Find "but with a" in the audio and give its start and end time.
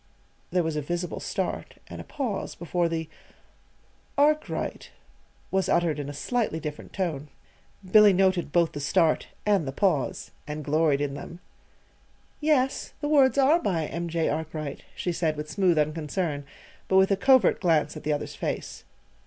16.87-17.15